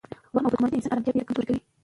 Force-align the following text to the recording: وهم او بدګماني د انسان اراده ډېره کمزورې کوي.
وهم 0.33 0.43
او 0.45 0.51
بدګماني 0.51 0.73
د 0.73 0.77
انسان 0.79 0.93
اراده 0.97 1.11
ډېره 1.15 1.27
کمزورې 1.27 1.47
کوي. 1.47 1.61